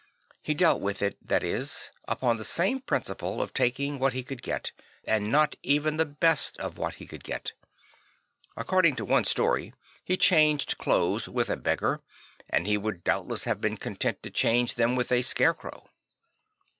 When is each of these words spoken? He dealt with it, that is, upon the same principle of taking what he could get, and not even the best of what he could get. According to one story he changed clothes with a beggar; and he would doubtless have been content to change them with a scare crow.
He 0.41 0.55
dealt 0.55 0.81
with 0.81 1.03
it, 1.03 1.15
that 1.21 1.43
is, 1.43 1.91
upon 2.07 2.37
the 2.37 2.43
same 2.43 2.79
principle 2.79 3.39
of 3.39 3.53
taking 3.53 3.99
what 3.99 4.13
he 4.13 4.23
could 4.23 4.41
get, 4.41 4.71
and 5.05 5.31
not 5.31 5.57
even 5.61 5.97
the 5.97 6.07
best 6.07 6.57
of 6.57 6.79
what 6.79 6.95
he 6.95 7.05
could 7.05 7.23
get. 7.23 7.53
According 8.57 8.95
to 8.95 9.05
one 9.05 9.25
story 9.25 9.73
he 10.03 10.17
changed 10.17 10.79
clothes 10.79 11.29
with 11.29 11.51
a 11.51 11.55
beggar; 11.55 12.01
and 12.49 12.65
he 12.65 12.79
would 12.79 13.03
doubtless 13.03 13.43
have 13.43 13.61
been 13.61 13.77
content 13.77 14.23
to 14.23 14.31
change 14.31 14.73
them 14.73 14.95
with 14.95 15.11
a 15.11 15.21
scare 15.21 15.53
crow. 15.53 15.87